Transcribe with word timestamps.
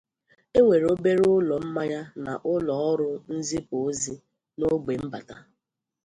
E 0.57 0.59
nwere 0.63 0.85
obere 0.93 1.23
ụlọ 1.35 1.55
mmanya 1.65 2.01
na 2.23 2.33
ụlọ 2.53 2.73
ọrụ 2.89 3.09
nzipu 3.35 3.75
ozi 3.87 4.13
na 4.57 4.65
ọgbe 4.75 4.93
mbata. 5.05 5.35